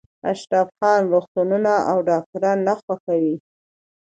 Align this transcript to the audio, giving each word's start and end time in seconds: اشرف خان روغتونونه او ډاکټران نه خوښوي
اشرف 0.31 0.67
خان 0.77 1.01
روغتونونه 1.11 1.73
او 1.91 1.97
ډاکټران 2.09 2.57
نه 2.67 2.73
خوښوي 2.81 3.35